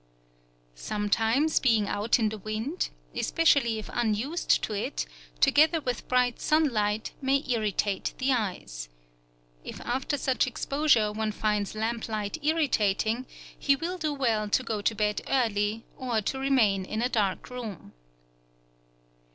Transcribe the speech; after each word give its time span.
Sometimes 0.73 1.59
being 1.59 1.87
out 1.87 2.17
in 2.17 2.29
the 2.29 2.39
wind 2.39 2.89
(especially 3.13 3.77
if 3.77 3.87
unused 3.93 4.63
to 4.63 4.73
it), 4.73 5.05
together 5.39 5.79
with 5.79 6.07
bright 6.07 6.39
sunlight, 6.41 7.11
may 7.21 7.43
irritate 7.47 8.15
the 8.17 8.31
eyes. 8.33 8.89
If 9.63 9.79
after 9.81 10.17
such 10.17 10.47
exposure 10.47 11.11
one 11.11 11.31
finds 11.31 11.75
lamplight 11.75 12.39
irritating, 12.43 13.27
he 13.55 13.75
will 13.75 13.99
do 13.99 14.11
well 14.11 14.49
to 14.49 14.63
go 14.63 14.81
to 14.81 14.95
bed 14.95 15.21
early, 15.29 15.85
or 15.95 16.19
to 16.19 16.39
remain 16.39 16.83
in 16.83 17.03
a 17.03 17.07
dark 17.07 17.51
room. 17.51 17.93